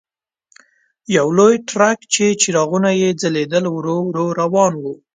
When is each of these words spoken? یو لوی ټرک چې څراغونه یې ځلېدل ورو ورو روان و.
یو 1.17 1.27
لوی 1.37 1.55
ټرک 1.69 1.99
چې 2.13 2.25
څراغونه 2.41 2.89
یې 3.01 3.09
ځلېدل 3.21 3.63
ورو 3.69 3.97
ورو 4.09 4.25
روان 4.41 4.73
و. 4.81 4.83